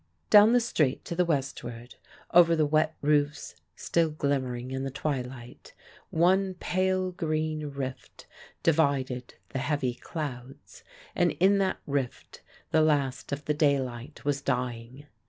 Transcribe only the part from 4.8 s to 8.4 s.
the twilight, one pale green rift